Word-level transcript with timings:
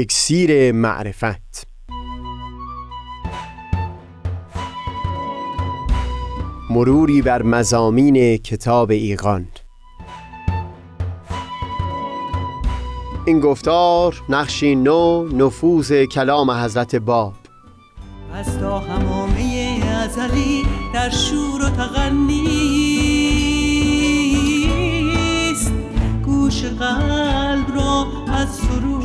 اکسیر 0.00 0.72
معرفت. 0.72 1.66
مروری 6.70 7.22
بر 7.22 7.42
مزامین 7.42 8.36
کتاب 8.36 8.90
ایقان 8.90 9.46
این 13.26 13.40
گفتار 13.40 14.22
نقشی 14.28 14.74
نو 14.74 15.28
نفوذ 15.28 16.04
کلام 16.04 16.50
حضرت 16.50 16.96
باب. 16.96 17.34
از 18.34 18.58
تا 18.58 18.78
همامه 18.78 19.80
ازلی 20.04 20.62
در 20.94 21.10
شور 21.10 21.62
و 21.62 21.70
تغنیست 21.70 22.96
گوش 26.24 26.64
قلب 26.64 27.74
را 27.76 28.06
از 28.28 28.60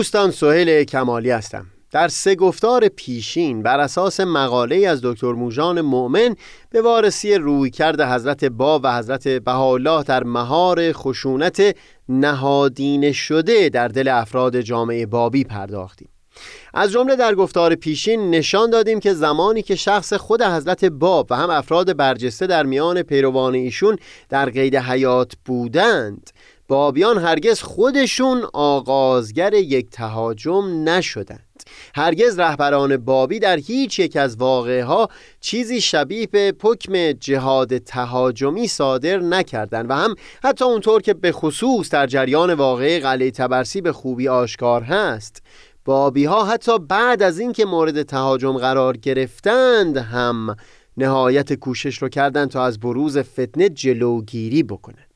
دوستان 0.00 0.30
سهیل 0.30 0.84
کمالی 0.84 1.30
هستم. 1.30 1.66
در 1.90 2.08
سه 2.08 2.34
گفتار 2.34 2.88
پیشین 2.88 3.62
بر 3.62 3.80
اساس 3.80 4.20
مقاله 4.20 4.88
از 4.88 5.00
دکتر 5.02 5.32
موژان 5.32 5.80
مؤمن 5.80 6.36
به 6.70 6.82
وارسی 6.82 7.34
رویکرد 7.34 8.00
حضرت 8.00 8.44
باب 8.44 8.80
و 8.84 8.98
حضرت 8.98 9.28
بهاءالله 9.28 10.02
در 10.02 10.24
مهار 10.24 10.92
خشونت 10.92 11.76
نهادینه 12.08 13.12
شده 13.12 13.68
در 13.68 13.88
دل 13.88 14.08
افراد 14.08 14.60
جامعه 14.60 15.06
بابی 15.06 15.44
پرداختیم. 15.44 16.08
از 16.74 16.92
جمله 16.92 17.16
در 17.16 17.34
گفتار 17.34 17.74
پیشین 17.74 18.30
نشان 18.30 18.70
دادیم 18.70 19.00
که 19.00 19.14
زمانی 19.14 19.62
که 19.62 19.76
شخص 19.76 20.12
خود 20.12 20.42
حضرت 20.42 20.84
باب 20.84 21.26
و 21.30 21.36
هم 21.36 21.50
افراد 21.50 21.96
برجسته 21.96 22.46
در 22.46 22.66
میان 22.66 23.02
پیروان 23.02 23.54
ایشون 23.54 23.96
در 24.28 24.50
قید 24.50 24.76
حیات 24.76 25.32
بودند 25.44 26.30
بابیان 26.70 27.18
هرگز 27.18 27.60
خودشون 27.62 28.44
آغازگر 28.52 29.54
یک 29.54 29.90
تهاجم 29.90 30.88
نشدند. 30.88 31.62
هرگز 31.94 32.38
رهبران 32.38 32.96
بابی 32.96 33.38
در 33.38 33.56
هیچ 33.56 33.98
یک 33.98 34.16
از 34.16 34.36
واقعه 34.36 34.84
ها 34.84 35.08
چیزی 35.40 35.80
شبیه 35.80 36.26
به 36.26 36.54
حکم 36.62 37.12
جهاد 37.12 37.78
تهاجمی 37.78 38.68
صادر 38.68 39.18
نکردند 39.18 39.90
و 39.90 39.94
هم 39.94 40.14
حتی 40.44 40.64
اونطور 40.64 41.02
که 41.02 41.14
به 41.14 41.32
خصوص 41.32 41.90
در 41.90 42.06
جریان 42.06 42.54
واقعه 42.54 43.00
قلعه 43.00 43.30
تبرسی 43.30 43.80
به 43.80 43.92
خوبی 43.92 44.28
آشکار 44.28 44.82
هست 44.82 45.42
بابی 45.84 46.24
ها 46.24 46.44
حتی 46.44 46.78
بعد 46.78 47.22
از 47.22 47.38
اینکه 47.38 47.64
مورد 47.64 48.02
تهاجم 48.02 48.58
قرار 48.58 48.96
گرفتند 48.96 49.96
هم 49.96 50.56
نهایت 50.96 51.54
کوشش 51.54 51.98
رو 51.98 52.08
کردند 52.08 52.50
تا 52.50 52.64
از 52.64 52.80
بروز 52.80 53.18
فتنه 53.18 53.68
جلوگیری 53.68 54.62
بکنند. 54.62 55.09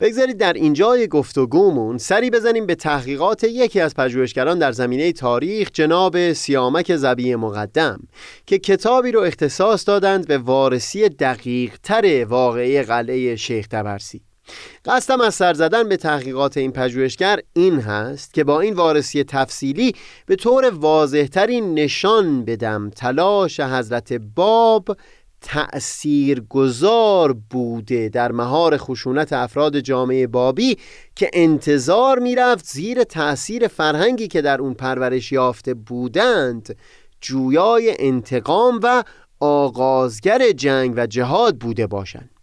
بگذارید 0.00 0.38
در 0.38 0.52
اینجای 0.52 1.08
گفتگومون 1.08 1.98
سری 1.98 2.30
بزنیم 2.30 2.66
به 2.66 2.74
تحقیقات 2.74 3.44
یکی 3.44 3.80
از 3.80 3.94
پژوهشگران 3.94 4.58
در 4.58 4.72
زمینه 4.72 5.12
تاریخ 5.12 5.70
جناب 5.72 6.32
سیامک 6.32 6.96
زبی 6.96 7.34
مقدم 7.34 8.00
که 8.46 8.58
کتابی 8.58 9.12
رو 9.12 9.20
اختصاص 9.20 9.88
دادند 9.88 10.26
به 10.26 10.38
وارسی 10.38 11.08
دقیق 11.08 11.76
تر 11.82 12.24
واقعی 12.24 12.82
قلعه 12.82 13.36
شیخ 13.36 13.66
تبرسی. 13.66 14.22
قصدم 14.84 15.20
از 15.20 15.34
سر 15.34 15.54
زدن 15.54 15.88
به 15.88 15.96
تحقیقات 15.96 16.56
این 16.56 16.72
پژوهشگر 16.72 17.40
این 17.52 17.80
هست 17.80 18.34
که 18.34 18.44
با 18.44 18.60
این 18.60 18.74
وارسی 18.74 19.24
تفصیلی 19.24 19.94
به 20.26 20.36
طور 20.36 20.70
واضحتری 20.70 21.60
نشان 21.60 22.44
بدم 22.44 22.90
تلاش 22.90 23.60
حضرت 23.60 24.12
باب 24.12 24.96
تأثیر 25.48 26.40
گذار 26.40 27.32
بوده 27.50 28.08
در 28.08 28.32
مهار 28.32 28.76
خشونت 28.76 29.32
افراد 29.32 29.80
جامعه 29.80 30.26
بابی 30.26 30.78
که 31.14 31.30
انتظار 31.32 32.18
می‌رفت 32.18 32.64
زیر 32.66 33.04
تأثیر 33.04 33.68
فرهنگی 33.68 34.28
که 34.28 34.42
در 34.42 34.60
اون 34.60 34.74
پرورش 34.74 35.32
یافته 35.32 35.74
بودند 35.74 36.76
جویای 37.20 37.96
انتقام 37.98 38.80
و 38.82 39.04
آغازگر 39.40 40.50
جنگ 40.50 40.94
و 40.96 41.06
جهاد 41.06 41.56
بوده 41.56 41.86
باشند. 41.86 42.35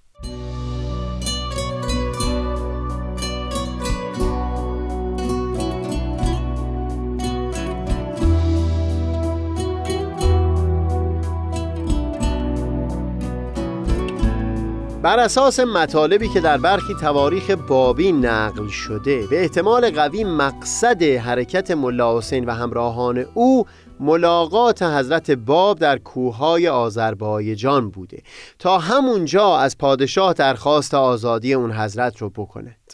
بر 15.03 15.19
اساس 15.19 15.59
مطالبی 15.59 16.29
که 16.29 16.39
در 16.39 16.57
برخی 16.57 16.93
تواریخ 16.93 17.51
بابی 17.51 18.11
نقل 18.11 18.67
شده 18.67 19.27
به 19.27 19.41
احتمال 19.41 19.91
قوی 19.91 20.23
مقصد 20.23 21.03
حرکت 21.03 21.71
ملا 21.71 22.17
حسین 22.17 22.45
و 22.45 22.51
همراهان 22.51 23.25
او 23.33 23.65
ملاقات 23.99 24.83
حضرت 24.83 25.31
باب 25.31 25.79
در 25.79 25.97
کوههای 25.97 26.67
آذربایجان 26.67 27.89
بوده 27.89 28.21
تا 28.59 28.77
همونجا 28.77 29.57
از 29.57 29.77
پادشاه 29.77 30.33
درخواست 30.33 30.93
آزادی 30.93 31.53
اون 31.53 31.71
حضرت 31.71 32.17
رو 32.17 32.29
بکند. 32.29 32.93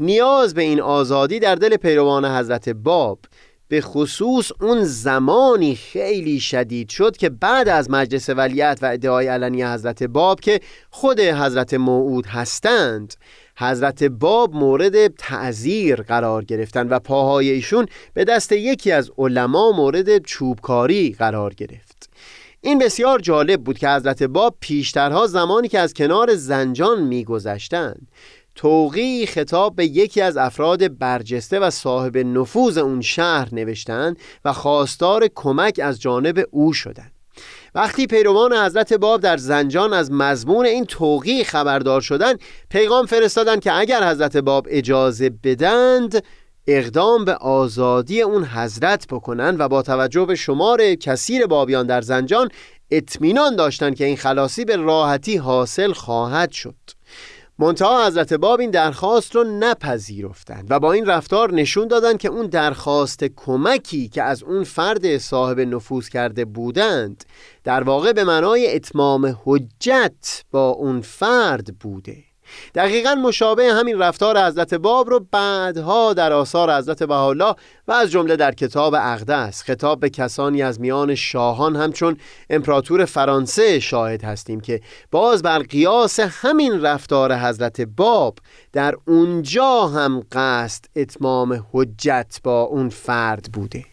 نیاز 0.00 0.54
به 0.54 0.62
این 0.62 0.80
آزادی 0.80 1.38
در 1.38 1.54
دل 1.54 1.76
پیروان 1.76 2.24
حضرت 2.24 2.68
باب 2.68 3.18
به 3.70 3.80
خصوص 3.80 4.52
اون 4.60 4.84
زمانی 4.84 5.74
خیلی 5.74 6.40
شدید 6.40 6.88
شد 6.88 7.16
که 7.16 7.28
بعد 7.28 7.68
از 7.68 7.90
مجلس 7.90 8.28
ولیت 8.28 8.78
و 8.82 8.86
ادعای 8.86 9.26
علنی 9.26 9.62
حضرت 9.62 10.02
باب 10.02 10.40
که 10.40 10.60
خود 10.90 11.20
حضرت 11.20 11.74
موعود 11.74 12.26
هستند 12.26 13.14
حضرت 13.56 14.04
باب 14.04 14.54
مورد 14.54 15.06
تعذیر 15.06 16.02
قرار 16.02 16.44
گرفتند 16.44 16.92
و 16.92 16.98
پاهای 16.98 17.50
ایشون 17.50 17.86
به 18.14 18.24
دست 18.24 18.52
یکی 18.52 18.92
از 18.92 19.10
علما 19.18 19.72
مورد 19.72 20.18
چوبکاری 20.18 21.16
قرار 21.18 21.54
گرفت. 21.54 22.10
این 22.60 22.78
بسیار 22.78 23.18
جالب 23.18 23.62
بود 23.64 23.78
که 23.78 23.88
حضرت 23.88 24.22
باب 24.22 24.56
پیشترها 24.60 25.26
زمانی 25.26 25.68
که 25.68 25.78
از 25.78 25.94
کنار 25.94 26.34
زنجان 26.34 27.02
میگذشتند. 27.02 28.08
توقی 28.60 29.26
خطاب 29.26 29.76
به 29.76 29.86
یکی 29.86 30.20
از 30.20 30.36
افراد 30.36 30.98
برجسته 30.98 31.58
و 31.58 31.70
صاحب 31.70 32.18
نفوذ 32.18 32.78
اون 32.78 33.00
شهر 33.00 33.48
نوشتند 33.54 34.16
و 34.44 34.52
خواستار 34.52 35.28
کمک 35.34 35.80
از 35.84 36.00
جانب 36.00 36.44
او 36.50 36.72
شدند. 36.72 37.12
وقتی 37.74 38.06
پیروان 38.06 38.52
حضرت 38.52 38.92
باب 38.92 39.20
در 39.20 39.36
زنجان 39.36 39.92
از 39.92 40.12
مضمون 40.12 40.66
این 40.66 40.84
توقی 40.84 41.44
خبردار 41.44 42.00
شدند 42.00 42.40
پیغام 42.70 43.06
فرستادند 43.06 43.60
که 43.60 43.72
اگر 43.72 44.10
حضرت 44.10 44.36
باب 44.36 44.66
اجازه 44.70 45.30
بدند 45.30 46.24
اقدام 46.66 47.24
به 47.24 47.34
آزادی 47.34 48.22
اون 48.22 48.44
حضرت 48.44 49.06
بکنند 49.06 49.60
و 49.60 49.68
با 49.68 49.82
توجه 49.82 50.24
به 50.24 50.34
شمار 50.34 50.94
کثیر 50.94 51.46
بابیان 51.46 51.86
در 51.86 52.00
زنجان 52.00 52.48
اطمینان 52.90 53.56
داشتند 53.56 53.96
که 53.96 54.04
این 54.04 54.16
خلاصی 54.16 54.64
به 54.64 54.76
راحتی 54.76 55.36
حاصل 55.36 55.92
خواهد 55.92 56.52
شد. 56.52 56.99
منتها 57.60 58.06
حضرت 58.06 58.32
باب 58.32 58.60
این 58.60 58.70
درخواست 58.70 59.34
رو 59.34 59.44
نپذیرفتند 59.44 60.66
و 60.70 60.80
با 60.80 60.92
این 60.92 61.06
رفتار 61.06 61.52
نشون 61.52 61.88
دادند 61.88 62.18
که 62.18 62.28
اون 62.28 62.46
درخواست 62.46 63.24
کمکی 63.24 64.08
که 64.08 64.22
از 64.22 64.42
اون 64.42 64.64
فرد 64.64 65.18
صاحب 65.18 65.60
نفوذ 65.60 66.08
کرده 66.08 66.44
بودند 66.44 67.24
در 67.64 67.82
واقع 67.82 68.12
به 68.12 68.24
معنای 68.24 68.74
اتمام 68.74 69.36
حجت 69.44 70.44
با 70.50 70.68
اون 70.68 71.00
فرد 71.00 71.78
بوده. 71.80 72.29
دقیقا 72.74 73.14
مشابه 73.14 73.72
همین 73.72 73.98
رفتار 73.98 74.46
حضرت 74.46 74.74
باب 74.74 75.10
رو 75.10 75.26
بعدها 75.30 76.12
در 76.12 76.32
آثار 76.32 76.78
حضرت 76.78 77.02
بهاءالله 77.02 77.54
و 77.88 77.92
از 77.92 78.10
جمله 78.10 78.36
در 78.36 78.52
کتاب 78.52 78.94
اقدس 78.94 79.62
خطاب 79.62 80.00
به 80.00 80.10
کسانی 80.10 80.62
از 80.62 80.80
میان 80.80 81.14
شاهان 81.14 81.76
همچون 81.76 82.16
امپراتور 82.50 83.04
فرانسه 83.04 83.80
شاهد 83.80 84.24
هستیم 84.24 84.60
که 84.60 84.80
باز 85.10 85.42
بر 85.42 85.58
قیاس 85.58 86.20
همین 86.20 86.82
رفتار 86.82 87.34
حضرت 87.36 87.80
باب 87.80 88.38
در 88.72 88.94
اونجا 89.06 89.86
هم 89.86 90.22
قصد 90.32 90.84
اتمام 90.96 91.66
حجت 91.72 92.40
با 92.44 92.62
اون 92.62 92.88
فرد 92.88 93.52
بوده. 93.52 93.84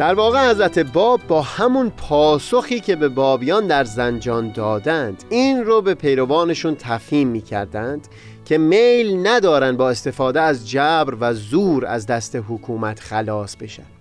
در 0.00 0.14
واقع 0.14 0.50
حضرت 0.50 0.78
باب 0.78 1.20
با 1.28 1.42
همون 1.42 1.90
پاسخی 1.90 2.80
که 2.80 2.96
به 2.96 3.08
بابیان 3.08 3.66
در 3.66 3.84
زنجان 3.84 4.52
دادند 4.52 5.24
این 5.30 5.64
رو 5.64 5.82
به 5.82 5.94
پیروانشون 5.94 6.74
تفهیم 6.74 7.28
می 7.28 7.40
کردند 7.40 8.08
که 8.44 8.58
میل 8.58 9.26
ندارن 9.26 9.76
با 9.76 9.90
استفاده 9.90 10.40
از 10.40 10.70
جبر 10.70 11.14
و 11.20 11.34
زور 11.34 11.86
از 11.86 12.06
دست 12.06 12.36
حکومت 12.36 13.00
خلاص 13.00 13.56
بشن. 13.56 13.99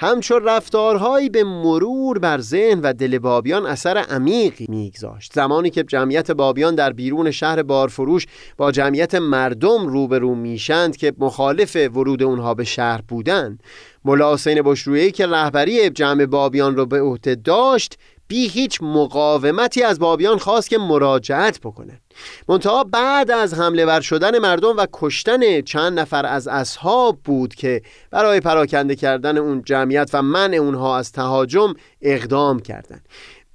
همچون 0.00 0.44
رفتارهایی 0.44 1.28
به 1.28 1.44
مرور 1.44 2.18
بر 2.18 2.40
ذهن 2.40 2.80
و 2.80 2.92
دل 2.92 3.18
بابیان 3.18 3.66
اثر 3.66 3.98
عمیقی 3.98 4.66
میگذاشت. 4.68 5.32
زمانی 5.34 5.70
که 5.70 5.82
جمعیت 5.82 6.30
بابیان 6.30 6.74
در 6.74 6.92
بیرون 6.92 7.30
شهر 7.30 7.62
بارفروش 7.62 8.26
با 8.56 8.72
جمعیت 8.72 9.14
مردم 9.14 9.86
روبرو 9.86 10.34
میشند 10.34 10.96
که 10.96 11.12
مخالف 11.18 11.76
ورود 11.76 12.22
اونها 12.22 12.54
به 12.54 12.64
شهر 12.64 13.00
بودند 13.08 13.62
ملا 14.04 14.34
حسین 14.34 14.74
که 15.10 15.26
رهبری 15.26 15.90
جمع 15.90 16.26
بابیان 16.26 16.76
رو 16.76 16.86
به 16.86 17.00
عهده 17.00 17.34
داشت 17.34 17.98
بی 18.28 18.48
هیچ 18.48 18.78
مقاومتی 18.82 19.82
از 19.82 19.98
بابیان 19.98 20.38
خواست 20.38 20.70
که 20.70 20.78
مراجعت 20.78 21.60
بکنه 21.60 22.00
منتها 22.48 22.84
بعد 22.84 23.30
از 23.30 23.54
حمله 23.54 23.86
ور 23.86 24.00
شدن 24.00 24.38
مردم 24.38 24.76
و 24.76 24.86
کشتن 24.92 25.60
چند 25.60 25.98
نفر 25.98 26.26
از 26.26 26.48
اصحاب 26.48 27.18
بود 27.24 27.54
که 27.54 27.82
برای 28.10 28.40
پراکنده 28.40 28.96
کردن 28.96 29.38
اون 29.38 29.62
جمعیت 29.62 30.10
و 30.12 30.22
منع 30.22 30.56
اونها 30.56 30.98
از 30.98 31.12
تهاجم 31.12 31.74
اقدام 32.02 32.60
کردند. 32.60 33.08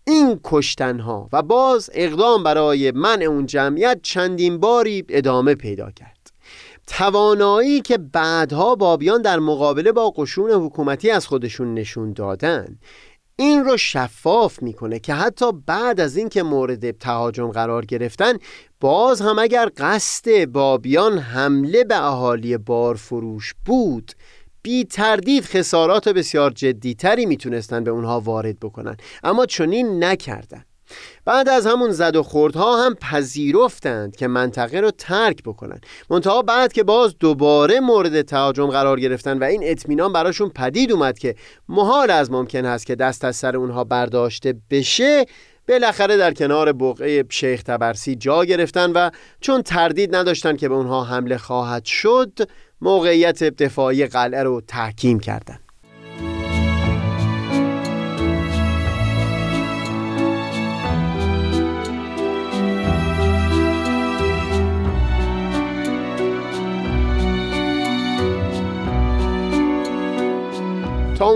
این 0.07 0.39
کشتنها 0.43 1.29
و 1.33 1.41
باز 1.41 1.89
اقدام 1.93 2.43
برای 2.43 2.91
منع 2.91 3.25
اون 3.25 3.45
جمعیت 3.45 3.99
چندین 4.03 4.57
باری 4.57 5.05
ادامه 5.09 5.55
پیدا 5.55 5.91
کرد 5.91 6.31
توانایی 6.87 7.81
که 7.81 7.97
بعدها 7.97 8.75
بابیان 8.75 9.21
در 9.21 9.39
مقابله 9.39 9.91
با 9.91 10.09
قشون 10.09 10.51
حکومتی 10.51 11.09
از 11.11 11.27
خودشون 11.27 11.73
نشون 11.73 12.13
دادن 12.13 12.79
این 13.35 13.65
رو 13.65 13.77
شفاف 13.77 14.61
می‌کنه 14.61 14.99
که 14.99 15.13
حتی 15.13 15.45
بعد 15.65 15.99
از 15.99 16.17
اینکه 16.17 16.43
مورد 16.43 16.91
تهاجم 16.91 17.51
قرار 17.51 17.85
گرفتن 17.85 18.33
باز 18.79 19.21
هم 19.21 19.39
اگر 19.39 19.69
قصد 19.77 20.45
بابیان 20.45 21.17
حمله 21.17 21.83
به 21.83 22.05
اهالی 22.05 22.57
بارفروش 22.57 23.53
بود 23.65 24.11
بی 24.61 24.85
تردید 24.85 25.43
خسارات 25.43 26.09
بسیار 26.09 26.51
جدیتری 26.51 27.25
می‌تونستن 27.25 27.83
به 27.83 27.91
اونها 27.91 28.19
وارد 28.19 28.59
بکنن. 28.59 28.97
اما 29.23 29.45
چنین 29.45 30.03
نکردن. 30.03 30.65
بعد 31.25 31.49
از 31.49 31.67
همون 31.67 31.91
زد 31.91 32.15
و 32.15 32.23
خوردها 32.23 32.85
هم 32.85 32.95
پذیرفتند 32.95 34.15
که 34.15 34.27
منطقه 34.27 34.79
رو 34.79 34.91
ترک 34.91 35.43
بکنن 35.43 35.81
منتها 36.09 36.41
بعد 36.41 36.73
که 36.73 36.83
باز 36.83 37.15
دوباره 37.19 37.79
مورد 37.79 38.21
تهاجم 38.21 38.67
قرار 38.67 38.99
گرفتن 38.99 39.39
و 39.39 39.43
این 39.43 39.61
اطمینان 39.63 40.13
براشون 40.13 40.49
پدید 40.49 40.91
اومد 40.91 41.19
که 41.19 41.35
محال 41.69 42.11
از 42.11 42.31
ممکن 42.31 42.65
هست 42.65 42.85
که 42.85 42.95
دست 42.95 43.25
از 43.25 43.35
سر 43.35 43.57
اونها 43.57 43.83
برداشته 43.83 44.55
بشه 44.69 45.25
بالاخره 45.67 46.17
در 46.17 46.33
کنار 46.33 46.73
بقعه 46.73 47.25
شیخ 47.29 47.63
تبرسی 47.63 48.15
جا 48.15 48.45
گرفتن 48.45 48.91
و 48.91 49.09
چون 49.41 49.61
تردید 49.61 50.15
نداشتن 50.15 50.55
که 50.57 50.69
به 50.69 50.75
اونها 50.75 51.03
حمله 51.03 51.37
خواهد 51.37 51.85
شد 51.85 52.39
موقعیت 52.81 53.43
دفاعی 53.43 54.05
قلعه 54.05 54.43
رو 54.43 54.61
تحکیم 54.67 55.19
کردند. 55.19 55.62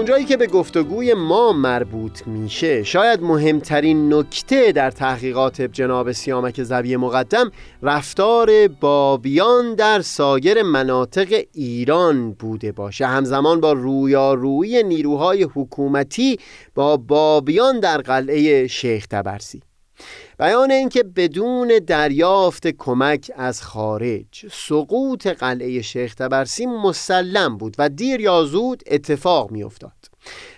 اونجایی 0.07 0.25
که 0.25 0.37
به 0.37 0.47
گفتگوی 0.47 1.13
ما 1.13 1.53
مربوط 1.53 2.27
میشه 2.27 2.83
شاید 2.83 3.21
مهمترین 3.21 4.13
نکته 4.13 4.71
در 4.71 4.91
تحقیقات 4.91 5.61
جناب 5.61 6.11
سیامک 6.11 6.63
زوی 6.63 6.97
مقدم 6.97 7.51
رفتار 7.81 8.67
بابیان 8.67 9.75
در 9.75 10.01
سایر 10.01 10.63
مناطق 10.63 11.43
ایران 11.53 12.31
بوده 12.31 12.71
باشه. 12.71 13.05
همزمان 13.05 13.61
با 13.61 13.71
رویارویی 13.71 14.83
نیروهای 14.83 15.43
حکومتی 15.43 16.37
با 16.75 16.97
بابیان 16.97 17.79
در 17.79 17.97
قلعه 17.97 18.67
شیخ 18.67 19.07
تبرسی. 19.07 19.61
بیان 20.39 20.71
اینکه 20.71 21.03
بدون 21.03 21.79
دریافت 21.87 22.67
کمک 22.67 23.31
از 23.35 23.61
خارج 23.61 24.45
سقوط 24.51 25.27
قلعه 25.27 25.81
شیخ 25.81 26.15
تبرسی 26.15 26.65
مسلم 26.65 27.57
بود 27.57 27.75
و 27.77 27.89
دیر 27.89 28.21
یا 28.21 28.43
زود 28.43 28.83
اتفاق 28.87 29.51
میافتاد. 29.51 29.91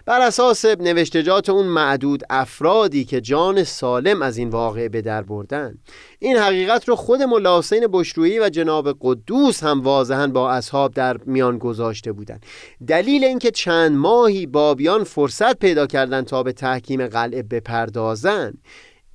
بر 0.06 0.22
اساس 0.22 0.66
نوشتجات 0.66 1.50
اون 1.50 1.66
معدود 1.66 2.24
افرادی 2.30 3.06
که 3.06 3.22
جان 3.22 3.64
سالم 3.64 4.22
از 4.22 4.38
این 4.38 4.50
واقعه 4.50 4.90
به 4.90 5.02
در 5.02 5.22
بردن 5.22 5.78
این 6.20 6.38
حقیقت 6.38 6.90
رو 6.90 6.96
خود 6.96 7.22
ملا 7.22 7.60
حسین 7.60 7.88
بشرویی 7.92 8.40
و 8.40 8.50
جناب 8.50 8.98
قدوس 9.02 9.64
هم 9.64 9.82
واضحا 9.82 10.28
با 10.28 10.52
اصحاب 10.52 10.94
در 10.94 11.18
میان 11.18 11.58
گذاشته 11.58 12.12
بودند. 12.12 12.46
دلیل 12.88 13.24
اینکه 13.24 13.52
چند 13.52 13.98
ماهی 13.98 14.46
بابیان 14.46 15.04
فرصت 15.04 15.60
پیدا 15.60 15.88
کردند 15.88 16.26
تا 16.26 16.44
به 16.44 16.54
تحکیم 16.54 17.08
قلعه 17.08 17.44
بپردازند 17.44 18.58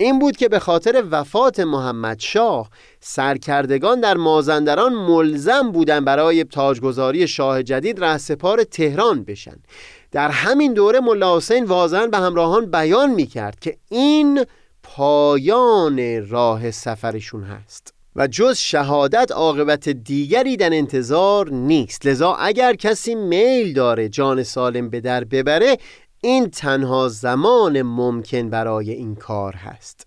این 0.04 0.18
بود 0.18 0.36
که 0.36 0.48
به 0.48 0.58
خاطر 0.58 1.04
وفات 1.10 1.60
محمد 1.60 2.20
شاه 2.20 2.70
سرکردگان 3.00 4.00
در 4.00 4.16
مازندران 4.16 4.92
ملزم 4.92 5.72
بودن 5.72 6.04
برای 6.04 6.44
تاجگذاری 6.44 7.28
شاه 7.28 7.62
جدید 7.62 8.04
رهسپار 8.04 8.64
تهران 8.64 9.24
بشن. 9.24 9.56
در 10.12 10.30
همین 10.30 10.72
دوره 10.74 11.00
ملا 11.00 11.36
حسین 11.36 11.64
به 12.10 12.18
همراهان 12.18 12.70
بیان 12.70 13.10
می 13.10 13.26
کرد 13.26 13.60
که 13.60 13.76
این 13.90 14.44
پایان 14.82 16.28
راه 16.28 16.70
سفرشون 16.70 17.42
هست 17.42 17.94
و 18.16 18.26
جز 18.26 18.56
شهادت 18.56 19.32
عاقبت 19.32 19.88
دیگری 19.88 20.56
در 20.56 20.74
انتظار 20.74 21.50
نیست. 21.50 22.06
لذا 22.06 22.34
اگر 22.34 22.74
کسی 22.74 23.14
میل 23.14 23.72
داره 23.72 24.08
جان 24.08 24.42
سالم 24.42 24.90
به 24.90 25.00
در 25.00 25.24
ببره 25.24 25.78
این 26.25 26.50
تنها 26.50 27.09
زمان 27.09 27.82
ممکن 27.82 28.50
برای 28.50 28.91
این 28.91 29.15
کار 29.15 29.55
هست. 29.55 30.06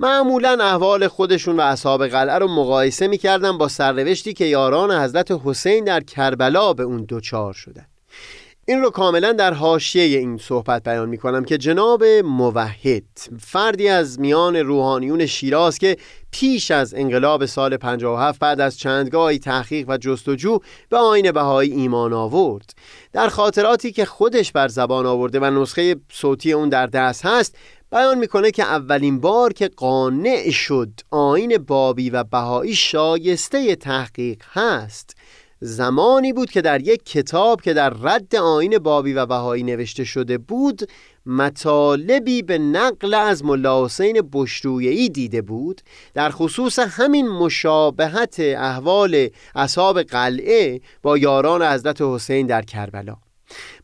معمولا 0.00 0.58
احوال 0.60 1.08
خودشون 1.08 1.56
و 1.56 1.60
اصحاب 1.60 2.06
قلعه 2.06 2.38
رو 2.38 2.48
مقایسه 2.48 3.06
می‌کردن 3.06 3.58
با 3.58 3.68
سرنوشتی 3.68 4.32
که 4.32 4.44
یاران 4.44 4.90
حضرت 4.90 5.30
حسین 5.44 5.84
در 5.84 6.00
کربلا 6.00 6.72
به 6.72 6.82
اون 6.82 7.04
دوچار 7.04 7.52
شدن. 7.52 7.86
این 8.66 8.80
رو 8.80 8.90
کاملا 8.90 9.32
در 9.32 9.54
حاشیه 9.54 10.18
این 10.18 10.38
صحبت 10.38 10.82
بیان 10.82 11.08
می 11.08 11.18
کنم 11.18 11.44
که 11.44 11.58
جناب 11.58 12.04
موحد 12.04 13.02
فردی 13.40 13.88
از 13.88 14.20
میان 14.20 14.56
روحانیون 14.56 15.26
شیراز 15.26 15.78
که 15.78 15.96
پیش 16.30 16.70
از 16.70 16.94
انقلاب 16.94 17.46
سال 17.46 17.76
57 17.76 18.38
بعد 18.38 18.60
از 18.60 18.78
چندگاهی 18.78 19.38
تحقیق 19.38 19.88
و 19.88 19.96
جستجو 19.96 20.58
به 20.88 20.96
آین 20.96 21.32
بهایی 21.32 21.72
ایمان 21.72 22.12
آورد. 22.12 22.74
در 23.12 23.28
خاطراتی 23.28 23.92
که 23.92 24.04
خودش 24.04 24.52
بر 24.52 24.68
زبان 24.68 25.06
آورده 25.06 25.40
و 25.40 25.62
نسخه 25.62 25.96
صوتی 26.12 26.52
اون 26.52 26.68
در 26.68 26.86
دست 26.86 27.26
هست 27.26 27.56
بیان 27.92 28.18
می‌کنه 28.18 28.50
که 28.50 28.62
اولین 28.62 29.20
بار 29.20 29.52
که 29.52 29.68
قانع 29.68 30.50
شد 30.50 30.90
آین 31.10 31.58
بابی 31.58 32.10
و 32.10 32.24
بهایی 32.24 32.74
شایسته 32.74 33.76
تحقیق 33.76 34.42
هست. 34.52 35.16
زمانی 35.64 36.32
بود 36.32 36.50
که 36.50 36.60
در 36.62 36.80
یک 36.80 37.04
کتاب 37.04 37.60
که 37.60 37.74
در 37.74 37.90
رد 37.90 38.36
آین 38.36 38.78
بابی 38.78 39.12
و 39.12 39.26
بهایی 39.26 39.62
نوشته 39.62 40.04
شده 40.04 40.38
بود 40.38 40.90
مطالبی 41.26 42.42
به 42.42 42.58
نقل 42.58 43.14
از 43.14 43.44
ملا 43.44 43.84
حسین 43.84 44.28
بشرویهی 44.32 45.08
دیده 45.08 45.42
بود. 45.42 45.80
در 46.14 46.30
خصوص 46.30 46.78
همین 46.78 47.28
مشابهت 47.28 48.36
احوال 48.38 49.28
اصحاب 49.54 50.02
قلعه 50.02 50.80
با 51.02 51.18
یاران 51.18 51.62
حضرت 51.62 52.02
حسین 52.02 52.46
در 52.46 52.62
کربلا. 52.62 53.16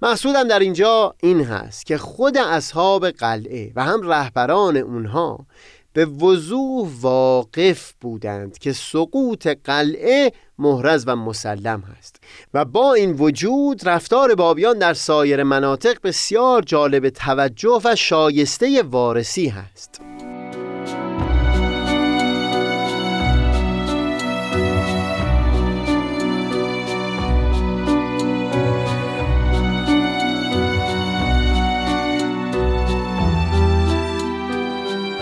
محصودم 0.03 0.49
در 0.49 0.59
اینجا 0.59 1.15
این 1.23 1.41
هست 1.41 1.87
که 1.87 1.99
خود 1.99 2.37
اصحاب 2.39 3.11
قلعه 3.11 3.73
و 3.77 3.85
هم 3.85 4.03
رهبران 4.03 4.77
اونها 4.77 5.47
به 5.93 6.05
وضوح 6.05 6.89
واقف 7.01 7.93
بودند 8.01 8.59
که 8.59 8.73
سقوط 8.73 9.47
قلعه 9.47 10.33
محرز 10.59 11.05
و 11.07 11.17
مسلم 11.17 11.81
هست 11.81 12.17
و 12.55 12.65
با 12.65 12.95
این 12.95 13.13
وجود 13.13 13.89
رفتار 13.89 14.35
بابیان 14.35 14.79
در 14.79 14.95
سایر 14.95 15.43
مناطق 15.43 15.99
بسیار 16.03 16.63
جالب 16.63 17.09
توجه 17.09 17.81
و 17.85 17.97
شایسته 17.97 18.83
وارسی 18.83 19.49
هست. 19.49 20.08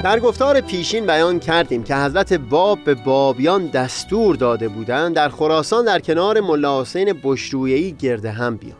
در 0.06 0.20
گفتار 0.20 0.60
پیشین 0.60 1.06
بیان 1.06 1.40
کردیم 1.40 1.84
که 1.84 1.96
حضرت 1.96 2.32
باب 2.32 2.84
به 2.84 2.94
بابیان 2.94 3.66
دستور 3.66 4.36
داده 4.36 4.68
بودند 4.68 5.14
در 5.14 5.28
خراسان 5.28 5.84
در 5.84 5.98
کنار 5.98 6.40
ملا 6.40 6.80
حسین 6.80 7.20
بشرویهی 7.22 7.92
گرده 7.92 8.30
هم 8.30 8.56
بیان. 8.56 8.76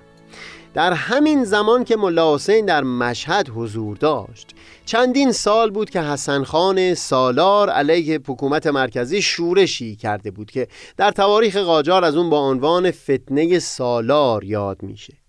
در 0.75 0.93
همین 0.93 1.45
زمان 1.45 1.85
که 1.85 1.97
ملا 1.97 2.35
حسین 2.35 2.67
در 2.67 2.83
مشهد 2.85 3.49
حضور 3.55 3.97
داشت 3.97 4.55
چندین 4.85 5.33
سال 5.33 5.71
بود 5.71 5.91
که 5.91 6.01
حسن 6.01 6.45
خان 6.45 6.95
سالار 6.95 7.71
علیه 7.71 8.21
حکومت 8.29 8.67
مرکزی 8.67 9.23
شورشی 9.23 9.97
کرده 9.97 10.31
بود 10.31 10.51
که 10.51 10.69
در 10.97 11.11
تواریخ 11.11 11.57
قاجار 11.57 12.05
از 12.05 12.17
اون 12.17 12.31
با 12.31 12.41
عنوان 12.41 12.91
فتنه 12.91 13.59
سالار 13.59 14.45
یاد 14.45 14.83
میشه. 14.83 15.26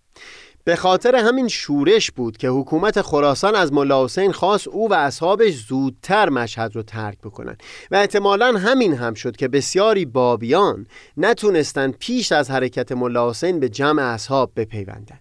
به 0.68 0.76
خاطر 0.76 1.16
همین 1.16 1.48
شورش 1.48 2.12
بود 2.12 2.38
که 2.38 2.50
حکومت 2.50 3.02
خراسان 3.02 3.56
از 3.56 3.74
ملا 3.74 4.06
حسین 4.06 4.32
خواست 4.32 4.68
او 4.68 4.90
و 4.90 4.94
اصحابش 4.94 5.54
زودتر 5.54 6.30
مشهد 6.30 6.76
رو 6.76 6.84
ترک 6.84 7.18
بکنن. 7.18 7.58
و 7.92 7.96
احتمالا 7.96 8.52
همین 8.58 8.94
هم 8.94 9.14
شد 9.14 9.36
که 9.36 9.48
بسیاری 9.48 10.06
بابیان 10.06 10.88
نتونستن 11.18 11.92
پیش 11.92 12.32
از 12.32 12.52
حرکت 12.52 12.92
ملا 12.92 13.30
حسین 13.30 13.60
به 13.60 13.70
جمع 13.70 14.02
اصحاب 14.02 14.52
بپیوندن. 14.56 15.20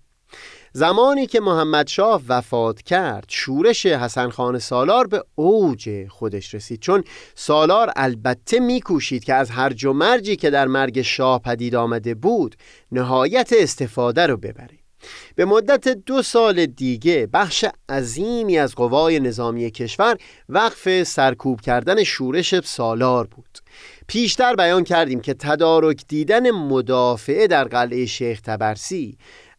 زمانی 0.73 1.27
که 1.27 1.41
محمد 1.41 1.87
شاه 1.87 2.23
وفات 2.29 2.83
کرد 2.83 3.25
شورش 3.29 3.87
حسن 3.87 4.31
خان 4.31 4.59
سالار 4.59 5.07
به 5.07 5.25
اوج 5.35 6.09
خودش 6.09 6.55
رسید. 6.55 6.81
چون 6.81 7.05
سالار 7.35 7.93
البته 7.97 8.61
میکوشید 8.61 9.25
که 9.25 9.35
از 9.35 9.51
هرج 9.51 9.85
و 9.85 9.93
مرجی 9.93 10.37
که 10.37 10.51
در 10.51 10.67
مرگ 10.67 11.03
شاه 11.03 11.39
پدید 11.43 11.75
آمده 11.75 12.15
بود 12.15 12.57
نهایت 12.93 13.53
استفاده 13.59 14.27
رو 14.27 14.37
ببره 14.37 14.86
به 15.35 15.45
مدت 15.45 15.89
دو 15.89 16.23
سال 16.23 16.67
دیگه 16.67 17.29
بخش 17.33 17.65
عظیمی 17.89 18.59
از 18.59 18.75
قوای 18.75 19.21
نظامی 19.21 19.71
کشور 19.71 20.17
وقف 20.49 21.03
سرکوب 21.03 21.61
کردن 21.61 22.05
شورش 22.05 22.61
سالار 22.61 23.27
بود 23.27 23.59
پیشتر 24.07 24.55
بیان 24.55 24.85
کردیم 24.85 25.21
که 25.21 25.35
تدارک 25.35 26.05
دیدن 26.09 26.51
مدافعه 26.51 27.47
در 27.47 27.65
قلعه 27.65 28.07
شیخ 28.07 28.41
تبرسی 28.41 29.19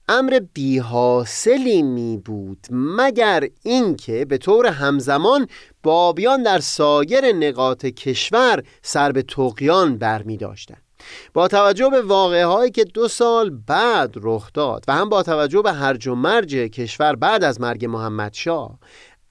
امر 0.10 0.40
بیحاصلی 0.54 1.82
می 1.82 2.18
بود 2.26 2.68
مگر 2.72 3.48
اینکه 3.64 4.26
به 4.26 4.38
طور 4.38 4.68
همزمان 4.68 5.48
بابیان 5.84 6.44
در 6.44 6.60
سایر 6.60 7.32
نقاط 7.32 7.86
کشور 7.86 8.64
سر 8.82 9.12
به 9.12 9.22
تقیان 9.22 9.98
برمی 9.98 10.38
داشتن. 10.38 10.87
با 11.34 11.48
توجه 11.48 11.90
به 11.90 12.02
واقعه 12.02 12.46
هایی 12.46 12.72
که 12.72 12.84
دو 12.84 13.08
سال 13.08 13.50
بعد 13.68 14.14
رخ 14.16 14.54
داد 14.54 14.86
و 14.88 14.94
هم 14.94 15.10
با 15.10 15.24
توجه 15.24 15.62
به 15.62 15.72
هرج 15.74 16.08
و 16.08 16.16
مرج 16.16 16.56
کشور 16.56 17.16
بعد 17.16 17.44
از 17.44 17.62
مرگ 17.62 17.86
محمد 17.86 18.34
شاه 18.34 18.80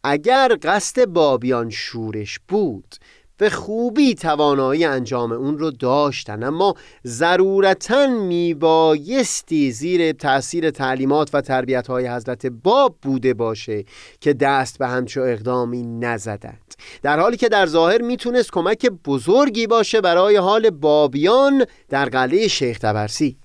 اگر 0.04 0.58
قصد 0.62 1.04
بابیان 1.04 1.70
شورش 1.70 2.38
بود 2.48 2.94
به 3.38 3.50
خوبی 3.50 4.14
توانایی 4.14 4.84
انجام 4.84 5.32
اون 5.32 5.58
رو 5.58 5.70
داشتن. 5.70 6.42
اما 6.42 6.74
ضرورتا 7.06 8.06
میبایستی 8.06 9.70
زیر 9.70 10.12
تاثیر 10.12 10.70
تعلیمات 10.70 11.30
و 11.32 11.40
تربیت 11.40 11.86
های 11.86 12.06
حضرت 12.06 12.46
باب 12.46 12.96
بوده 13.02 13.34
باشه 13.34 13.84
که 14.20 14.32
دست 14.32 14.78
به 14.78 14.86
همچو 14.86 15.20
اقدامی 15.20 15.82
نزدند. 15.82 16.74
در 17.02 17.20
حالی 17.20 17.36
که 17.36 17.48
در 17.48 17.66
ظاهر 17.66 18.02
می‌تونست 18.02 18.50
کمک 18.52 18.86
بزرگی 18.86 19.66
باشه 19.66 20.00
برای 20.00 20.36
حال 20.36 20.70
بابیان 20.70 21.64
در 21.88 22.08
قلعه 22.08 22.48
شیخ 22.48 22.78
تبرسی. 22.78 23.36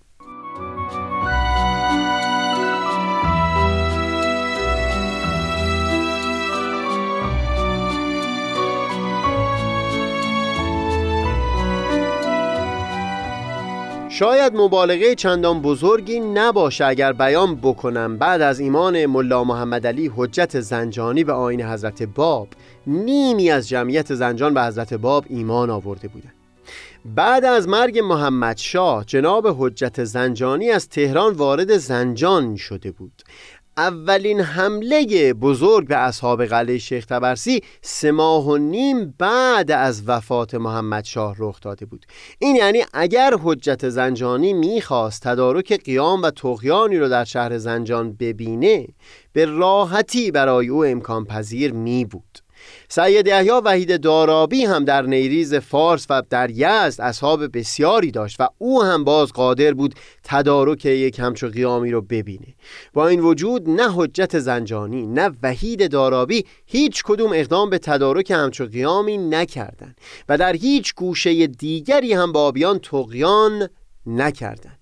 شاید 14.13 14.55
مبالغه 14.55 15.15
چندان 15.15 15.61
بزرگی 15.61 16.19
نباشه 16.19 16.85
اگر 16.85 17.13
بیان 17.13 17.55
بکنم. 17.55 18.17
بعد 18.17 18.41
از 18.41 18.59
ایمان 18.59 19.05
ملا 19.05 19.43
محمد 19.43 19.87
علی 19.87 20.11
حجت 20.15 20.59
زنجانی 20.59 21.23
به 21.23 21.33
آین 21.33 21.61
حضرت 21.61 22.03
باب. 22.03 22.47
نیمی 22.87 23.51
از 23.51 23.69
جمعیت 23.69 24.13
زنجان 24.13 24.53
به 24.53 24.63
حضرت 24.63 24.93
باب 24.93 25.25
ایمان 25.29 25.69
آورده 25.69 26.07
بودند. 26.07 26.33
بعد 27.05 27.45
از 27.45 27.67
مرگ 27.67 27.99
محمد 27.99 28.57
شاه 28.57 29.05
جناب 29.05 29.47
حجت 29.59 30.03
زنجانی 30.03 30.69
از 30.69 30.89
تهران 30.89 31.33
وارد 31.33 31.77
زنجان 31.77 32.55
شده 32.55 32.91
بود. 32.91 33.23
اولین 33.77 34.41
حمله 34.41 35.33
بزرگ 35.33 35.87
به 35.87 35.97
اصحاب 35.97 36.45
قلعه 36.45 36.77
شیخ 36.77 37.05
تبرسی 37.05 37.61
سه 37.81 38.11
ماه 38.11 38.47
و 38.47 38.57
نیم 38.57 39.15
بعد 39.17 39.71
از 39.71 40.03
وفات 40.07 40.55
محمد 40.55 41.03
شاه 41.05 41.35
رخ 41.39 41.59
داده 41.61 41.85
بود. 41.85 42.05
این 42.39 42.55
یعنی 42.55 42.83
اگر 42.93 43.33
حجت 43.43 43.89
زنجانی 43.89 44.53
می‌خواست 44.53 45.23
تدارک 45.23 45.73
قیام 45.85 46.21
و 46.21 46.31
تقیانی 46.31 46.97
رو 46.97 47.09
در 47.09 47.23
شهر 47.23 47.57
زنجان 47.57 48.13
ببینه 48.13 48.87
به 49.33 49.45
راحتی 49.45 50.31
برای 50.31 50.67
او 50.67 50.85
امکان 50.85 51.25
پذیر 51.25 51.73
می 51.73 52.05
بود 52.05 52.40
سید 52.89 53.27
یحیی 53.27 53.49
وحید 53.49 54.01
دارابی 54.01 54.65
هم 54.65 54.85
در 54.85 55.01
نیریز 55.01 55.55
فارس 55.55 56.05
و 56.09 56.21
در 56.29 56.49
یزد 56.51 57.01
اصحاب 57.01 57.57
بسیاری 57.57 58.11
داشت 58.11 58.39
و 58.39 58.47
او 58.57 58.83
هم 58.83 59.03
باز 59.03 59.33
قادر 59.33 59.73
بود 59.73 59.95
تدارک 60.23 60.85
یک 60.85 61.19
همچو 61.19 61.47
قیامی 61.47 61.91
رو 61.91 62.01
ببینه. 62.01 62.55
با 62.93 63.07
این 63.07 63.19
وجود 63.19 63.69
نه 63.69 63.93
حجت 63.95 64.39
زنجانی 64.39 65.07
نه 65.07 65.31
وحید 65.43 65.91
دارابی 65.91 66.45
هیچ 66.65 67.03
کدوم 67.03 67.31
اقدام 67.33 67.69
به 67.69 67.77
تدارک 67.77 68.31
همچو 68.31 68.65
قیامی 68.65 69.17
نکردند 69.17 69.97
و 70.29 70.37
در 70.37 70.53
هیچ 70.53 70.95
گوشه 70.95 71.47
دیگری 71.47 72.13
هم 72.13 72.31
بابیان 72.31 72.79
تقیان 72.79 73.69
نکردند. 74.05 74.80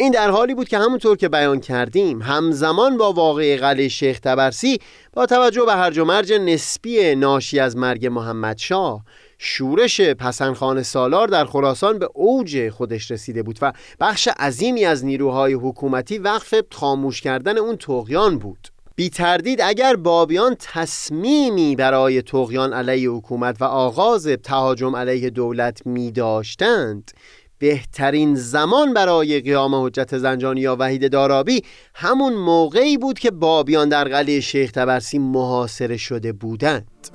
این 0.00 0.10
در 0.10 0.30
حالی 0.30 0.54
بود 0.54 0.68
که 0.68 0.78
همونطور 0.78 1.16
که 1.16 1.28
بیان 1.28 1.60
کردیم 1.60 2.22
همزمان 2.22 2.96
با 2.96 3.12
واقع 3.12 3.56
قلعه 3.56 3.88
شیخ 3.88 4.20
تبرسی 4.20 4.78
با 5.12 5.26
توجه 5.26 5.64
به 5.64 5.72
هرج 5.72 5.98
و 5.98 6.04
مرج 6.04 6.32
نسبی 6.32 7.14
ناشی 7.14 7.58
از 7.60 7.76
مرگ 7.76 8.06
محمد 8.06 8.58
شاه 8.58 9.04
شورش 9.38 10.00
پسنخان 10.00 10.82
سالار 10.82 11.28
در 11.28 11.44
خراسان 11.44 11.98
به 11.98 12.08
اوج 12.14 12.68
خودش 12.68 13.10
رسیده 13.10 13.42
بود 13.42 13.58
و 13.62 13.72
بخش 14.00 14.28
عظیمی 14.28 14.84
از 14.84 15.04
نیروهای 15.04 15.52
حکومتی 15.52 16.18
وقف 16.18 16.54
خاموش 16.72 17.20
کردن 17.20 17.58
اون 17.58 17.76
تقیان 17.76 18.38
بود. 18.38 18.68
بی 18.96 19.10
تردید 19.10 19.60
اگر 19.60 19.96
بابیان 19.96 20.56
تصمیمی 20.58 21.76
برای 21.76 22.22
تقیان 22.22 22.72
علیه 22.72 23.10
حکومت 23.10 23.62
و 23.62 23.64
آغاز 23.64 24.26
تهاجم 24.26 24.96
علیه 24.96 25.30
دولت 25.30 25.86
می 25.86 26.12
داشتند 26.12 27.10
بهترین 27.58 28.34
زمان 28.34 28.94
برای 28.94 29.40
قیام 29.40 29.74
حجت 29.74 30.18
زنجانی 30.18 30.60
یا 30.60 30.76
وحید 30.78 31.12
دارابی 31.12 31.62
همون 31.94 32.32
موقعی 32.32 32.96
بود 32.96 33.18
که 33.18 33.30
بابیان 33.30 33.88
در 33.88 34.04
قلعه 34.08 34.40
شیخ 34.40 34.72
تبرسی 34.72 35.18
محاصره 35.18 35.96
شده 35.96 36.32
بودند. 36.32 37.08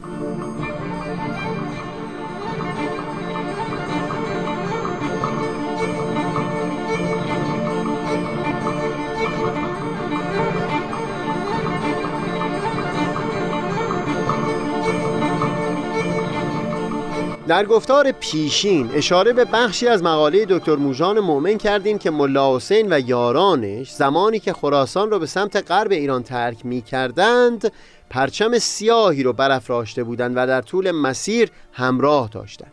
در 17.53 17.65
گفتار 17.65 18.11
پیشین 18.11 18.91
اشاره 18.93 19.33
به 19.33 19.45
بخشی 19.45 19.87
از 19.87 20.03
مقاله 20.03 20.45
دکتر 20.49 20.75
موژان 20.75 21.19
مؤمن 21.19 21.57
کردیم 21.57 21.97
که 21.97 22.11
ملا 22.11 22.55
حسین 22.55 22.93
و 22.93 22.99
یارانش 22.99 23.91
زمانی 23.91 24.39
که 24.39 24.53
خراسان 24.53 25.11
را 25.11 25.19
به 25.19 25.25
سمت 25.25 25.71
غرب 25.71 25.91
ایران 25.91 26.23
ترک 26.23 26.65
می 26.65 26.81
کردند 26.81 27.71
پرچم 28.09 28.59
سیاهی 28.59 29.23
رو 29.23 29.33
برافراشته 29.33 30.03
بودند 30.03 30.33
و 30.35 30.47
در 30.47 30.61
طول 30.61 30.91
مسیر 30.91 31.51
همراه 31.73 32.29
داشتند. 32.29 32.71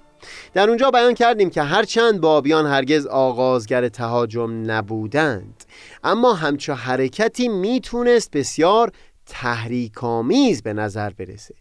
در 0.55 0.69
اونجا 0.69 0.91
بیان 0.91 1.15
کردیم 1.15 1.51
که 1.51 1.63
هرچند 1.63 2.21
بابیان 2.21 2.67
هرگز 2.67 3.07
آغازگر 3.07 3.89
تهاجم 3.89 4.71
نبودند 4.71 5.65
اما 6.05 6.35
همچو 6.35 6.75
حرکتی 6.75 7.49
می‌تونست 7.49 8.31
بسیار 8.31 8.93
تحریکامیز 9.27 10.63
به 10.63 10.73
نظر 10.73 11.11
برسه. 11.11 11.55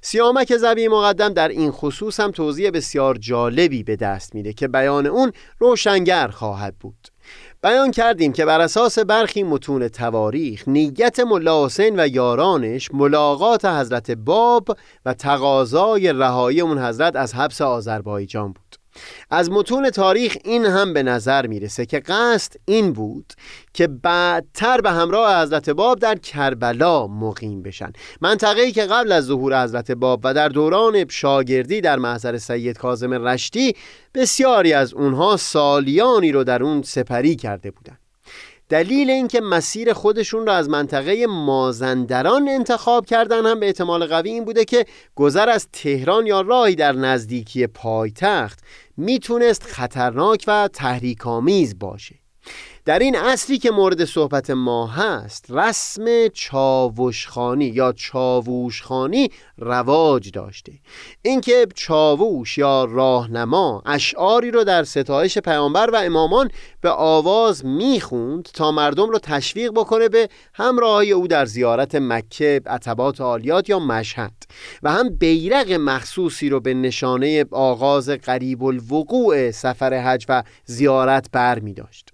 سیامک 0.00 0.56
زبی 0.56 0.88
مقدم 0.88 1.28
در 1.28 1.48
این 1.48 1.70
خصوص 1.70 2.20
هم 2.20 2.30
توضیح 2.30 2.70
بسیار 2.70 3.16
جالبی 3.16 3.82
به 3.82 3.96
دست 3.96 4.34
میده 4.34 4.52
که 4.52 4.68
بیان 4.68 5.06
اون 5.06 5.32
روشنگر 5.58 6.28
خواهد 6.28 6.74
بود. 6.78 7.08
بیان 7.62 7.90
کردیم 7.90 8.32
که 8.32 8.44
بر 8.44 8.60
اساس 8.60 8.98
برخی 8.98 9.42
متون 9.42 9.88
تواریخ 9.88 10.68
نیت 10.68 11.20
ملا 11.20 11.68
و 11.80 12.08
یارانش 12.08 12.94
ملاقات 12.94 13.64
حضرت 13.64 14.10
باب 14.10 14.68
و 15.04 15.14
تقاضای 15.14 16.12
رهایی 16.12 16.60
اون 16.60 16.78
حضرت 16.78 17.16
از 17.16 17.34
حبس 17.34 17.60
آذربایجان 17.60 18.52
بود. 18.52 18.79
از 19.30 19.50
متون 19.50 19.90
تاریخ 19.90 20.36
این 20.44 20.64
هم 20.64 20.92
به 20.92 21.02
نظر 21.02 21.46
می‌رسه 21.46 21.86
که 21.86 22.00
قصد 22.00 22.52
این 22.64 22.92
بود 22.92 23.32
که 23.74 23.86
بعدتر 23.86 24.80
به 24.80 24.90
همراه 24.90 25.42
حضرت 25.42 25.70
باب 25.70 25.98
در 25.98 26.14
کربلا 26.14 27.06
مقیم 27.06 27.62
بشن. 27.62 27.92
منطقه‌ای 28.20 28.72
که 28.72 28.84
قبل 28.84 29.12
از 29.12 29.24
ظهور 29.24 29.64
حضرت 29.64 29.90
باب 29.90 30.20
و 30.24 30.34
در 30.34 30.48
دوران 30.48 31.08
شاگردی 31.08 31.80
در 31.80 31.96
محضر 31.96 32.38
سید 32.38 32.78
کاظم 32.78 33.12
رشتی 33.12 33.74
بسیاری 34.14 34.72
از 34.72 34.94
اونها 34.94 35.36
سالیانی 35.36 36.32
رو 36.32 36.44
در 36.44 36.62
اون 36.62 36.82
سپری 36.82 37.36
کرده 37.36 37.70
بودند 37.70 37.98
دلیل 38.70 39.10
اینکه 39.10 39.40
مسیر 39.40 39.92
خودشون 39.92 40.46
را 40.46 40.54
از 40.54 40.68
منطقه 40.68 41.26
مازندران 41.26 42.48
انتخاب 42.48 43.06
کردن 43.06 43.46
هم 43.46 43.60
به 43.60 43.66
احتمال 43.66 44.06
قوی 44.06 44.30
این 44.30 44.44
بوده 44.44 44.64
که 44.64 44.86
گذر 45.14 45.48
از 45.48 45.68
تهران 45.72 46.26
یا 46.26 46.40
راهی 46.40 46.74
در 46.74 46.92
نزدیکی 46.92 47.66
پایتخت 47.66 48.58
می‌تونست 49.00 49.62
خطرناک 49.62 50.44
و 50.48 50.68
تحریکامیز 50.72 51.78
باشه. 51.78 52.19
در 52.84 52.98
این 52.98 53.16
اصلی 53.16 53.58
که 53.58 53.70
مورد 53.70 54.04
صحبت 54.04 54.50
ما 54.50 54.86
هست 54.86 55.46
رسم 55.48 56.28
چاوشخانی 56.28 57.64
یا 57.64 57.92
چاووشخانی 57.92 59.30
رواج 59.58 60.30
داشته. 60.30 60.72
اینکه 61.22 61.66
چاووش 61.74 62.58
یا 62.58 62.84
راهنما 62.84 63.82
اشعاری 63.86 64.50
رو 64.50 64.64
در 64.64 64.84
ستایش 64.84 65.38
پیامبر 65.38 65.90
و 65.90 65.96
امامان 65.96 66.50
به 66.80 66.90
آواز 66.90 67.64
می‌خوند 67.64 68.42
تا 68.42 68.72
مردم 68.72 69.08
رو 69.08 69.18
تشویق 69.18 69.70
بکنه 69.70 70.08
به 70.08 70.28
همراهی 70.54 71.12
او 71.12 71.28
در 71.28 71.46
زیارت 71.46 71.94
مکه 71.94 72.60
عتبات 72.66 73.20
عالیات 73.20 73.68
یا 73.68 73.78
مشهد. 73.78 74.32
و 74.82 74.92
هم 74.92 75.08
بیرق 75.08 75.72
مخصوصی 75.72 76.48
رو 76.48 76.60
به 76.60 76.74
نشانه 76.74 77.44
آغاز 77.50 78.08
قریب 78.08 78.64
الوقوع 78.64 79.50
سفر 79.50 79.94
حج 79.94 80.26
و 80.28 80.42
زیارت 80.64 81.26
بر 81.32 81.58
می 81.58 81.74
داشت 81.74 82.10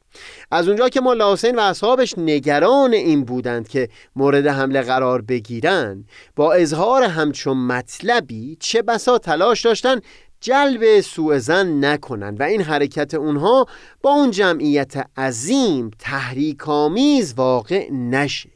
از 0.50 0.68
اونجا 0.68 0.88
که 0.88 1.00
ملا 1.00 1.32
حسین 1.32 1.56
و 1.56 1.60
اصحابش 1.60 2.14
نگران 2.18 2.92
این 2.92 3.24
بودند 3.24 3.68
که 3.68 3.88
مورد 4.16 4.46
حمله 4.46 4.82
قرار 4.82 5.22
بگیرن 5.22 6.04
با 6.36 6.52
اظهار 6.52 7.02
همچون 7.02 7.56
مطلبی 7.56 8.56
چه 8.60 8.82
بسا 8.82 9.18
تلاش 9.18 9.64
داشتن 9.64 10.00
جلب 10.40 11.00
سوء 11.00 11.38
زن 11.38 11.84
نکنن 11.84 12.34
و 12.34 12.42
این 12.42 12.62
حرکت 12.62 13.14
اونها 13.14 13.66
با 14.02 14.10
اون 14.10 14.30
جمعیت 14.30 14.94
عظیم 15.16 15.90
تحریکامیز 15.98 17.34
واقع 17.36 17.92
نشه. 17.92 18.50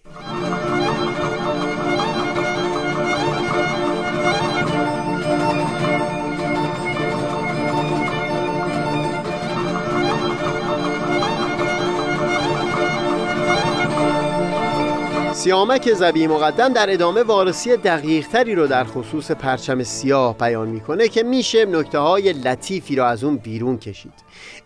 سیامک 15.41 15.93
زبی 15.93 16.27
مقدم 16.27 16.73
در 16.73 16.93
ادامه 16.93 17.23
وارسی 17.23 17.77
دقیق 17.77 18.29
تری 18.29 18.55
رو 18.55 18.67
در 18.67 18.85
خصوص 18.85 19.31
پرچم 19.31 19.83
سیاه 19.83 20.39
بیان 20.39 20.69
می‌کنه 20.69 21.09
که 21.09 21.23
میشه 21.23 21.65
نکته 21.65 21.99
های 21.99 22.33
لطیفی 22.33 22.97
را 22.97 23.07
از 23.07 23.25
اون 23.25 23.37
بیرون 23.37 23.79
کشید. 23.79 24.13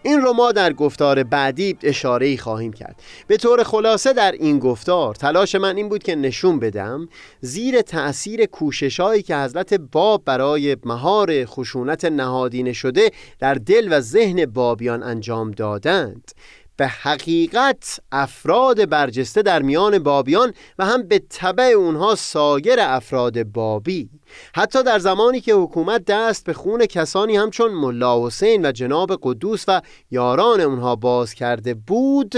این 0.02 0.20
رو 0.20 0.32
ما 0.32 0.52
در 0.52 0.72
گفتار 0.72 1.22
بعدی 1.22 1.76
اشاره 1.82 2.26
ای 2.26 2.36
خواهیم 2.36 2.72
کرد. 2.72 3.02
به 3.26 3.36
طور 3.36 3.62
خلاصه 3.62 4.12
در 4.12 4.32
این 4.32 4.58
گفتار 4.58 5.14
تلاش 5.14 5.54
من 5.54 5.76
این 5.76 5.88
بود 5.88 6.02
که 6.02 6.14
نشون 6.14 6.58
بدم 6.58 7.08
زیر 7.40 7.82
تأثیر 7.82 8.46
کوششهایی 8.46 9.22
که 9.22 9.36
حضرت 9.36 9.74
باب 9.74 10.22
برای 10.24 10.76
مهار 10.84 11.44
خشونت 11.44 12.04
نهادینه 12.04 12.72
شده 12.72 13.10
در 13.38 13.54
دل 13.54 13.88
و 13.90 14.00
ذهن 14.00 14.46
بابیان 14.46 15.02
انجام 15.02 15.50
دادند. 15.50 16.30
به 16.76 16.86
حقیقت 16.86 18.00
افراد 18.12 18.88
برجسته 18.88 19.42
در 19.42 19.62
میان 19.62 19.98
بابیان 19.98 20.52
و 20.78 20.84
هم 20.84 21.08
به 21.08 21.18
طبع 21.18 21.64
اونها 21.64 22.14
سایر 22.14 22.80
افراد 22.80 23.42
بابی. 23.42 24.10
حتی 24.54 24.82
در 24.82 24.98
زمانی 24.98 25.40
که 25.40 25.54
حکومت 25.54 26.04
دست 26.04 26.44
به 26.46 26.52
خون 26.52 26.86
کسانی 26.86 27.36
همچون 27.36 27.72
ملا 27.74 28.26
حسین 28.26 28.66
و 28.66 28.72
جناب 28.72 29.18
قدوس 29.22 29.64
و 29.68 29.82
یاران 30.10 30.60
اونها 30.60 30.96
باز 30.96 31.34
کرده 31.34 31.74
بود 31.74 32.34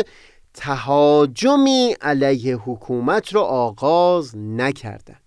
تهاجمی 0.55 1.97
علیه 2.00 2.56
حکومت 2.56 3.34
را 3.34 3.43
آغاز 3.43 4.37
نکردند. 4.37 5.21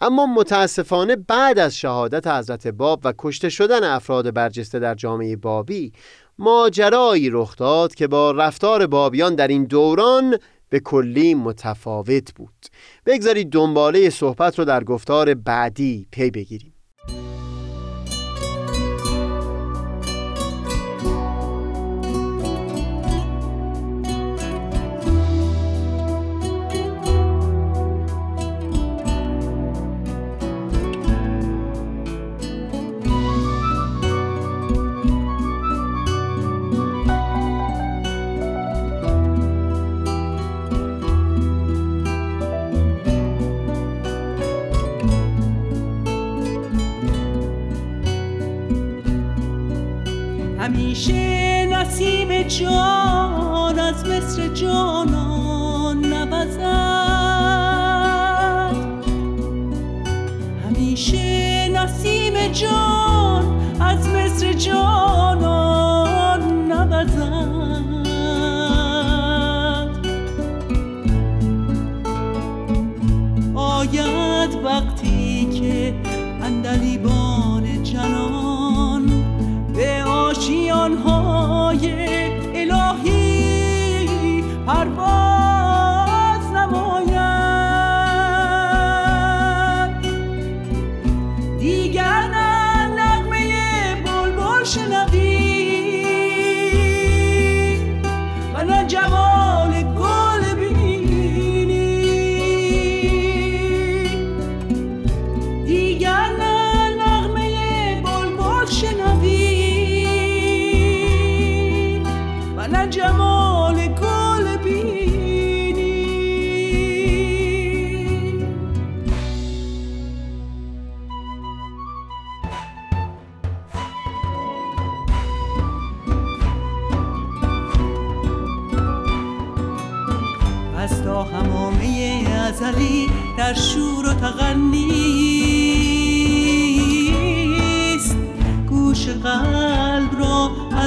اما 0.00 0.26
متاسفانه 0.26 1.16
بعد 1.16 1.58
از 1.58 1.76
شهادت 1.76 2.26
حضرت 2.26 2.66
باب 2.66 3.00
و 3.04 3.12
کشته 3.18 3.48
شدن 3.48 3.84
افراد 3.84 4.34
برجسته 4.34 4.78
در 4.78 4.94
جامعه 4.94 5.36
بابی 5.36 5.92
ماجرایی 6.38 7.30
رخ 7.30 7.56
داد 7.56 7.94
که 7.94 8.06
با 8.06 8.30
رفتار 8.30 8.86
بابیان 8.86 9.34
در 9.34 9.48
این 9.48 9.64
دوران 9.64 10.38
به 10.68 10.80
کلی 10.80 11.34
متفاوت 11.34 12.34
بود. 12.34 12.66
بگذارید 13.06 13.50
دنباله 13.50 14.10
صحبت 14.10 14.58
رو 14.58 14.64
در 14.64 14.84
گفتار 14.84 15.34
بعدی 15.34 16.06
پی 16.10 16.30
بگیریم. 16.30 16.73